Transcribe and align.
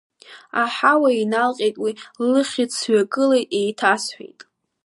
Аҳауа 0.61 1.09
иналҟьеит 1.21 1.75
уи 1.83 1.91
лыхьыӡ, 2.31 2.71
сҩагылеит, 2.79 3.49
еиҭасҳәеит… 3.59 4.39